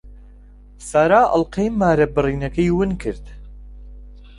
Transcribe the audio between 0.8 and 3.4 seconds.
سارا ئەڵقەی مارەبڕینەکەی ون کرد.